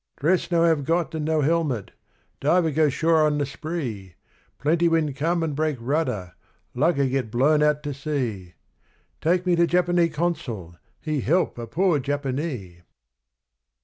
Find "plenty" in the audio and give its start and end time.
4.57-4.87